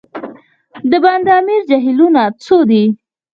د 0.91 0.93
بند 1.03 1.25
امیر 1.37 1.61
جهیلونه 1.69 2.21
څو 2.43 2.57
دي؟ 2.69 2.83